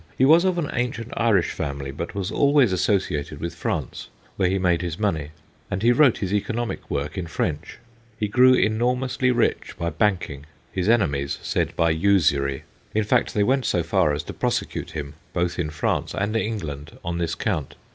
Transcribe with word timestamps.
He 0.17 0.25
was 0.25 0.45
of 0.45 0.57
an 0.57 0.71
ancient 0.73 1.13
Irish 1.15 1.51
family, 1.51 1.91
but 1.91 2.15
was 2.15 2.31
always 2.31 2.73
asso 2.73 2.93
MURDER 2.93 3.03
AND 3.03 3.09
ARSON 3.19 3.25
251 3.37 3.39
elated 3.39 3.41
with 3.43 3.59
France, 3.61 4.09
where 4.35 4.49
he 4.49 4.57
made 4.57 4.81
his 4.81 4.97
money, 4.97 5.29
and 5.69 5.83
he 5.83 5.91
wrote 5.91 6.17
his 6.17 6.33
economic 6.33 6.89
work 6.89 7.19
in 7.19 7.27
French. 7.27 7.77
He 8.17 8.27
grew 8.27 8.55
enormously 8.55 9.29
rich 9.29 9.75
by 9.77 9.91
banking 9.91 10.47
his 10.71 10.89
enemies 10.89 11.37
said 11.43 11.75
by 11.75 11.91
usury; 11.91 12.63
in 12.95 13.03
fact, 13.03 13.35
they 13.35 13.43
went 13.43 13.65
so 13.65 13.83
far 13.83 14.11
as 14.11 14.23
to 14.23 14.33
prosecute 14.33 14.89
him 14.93 15.13
both 15.33 15.59
in 15.59 15.69
France 15.69 16.15
and 16.15 16.35
England 16.35 16.97
on 17.05 17.19
this 17.19 17.35
count. 17.35 17.75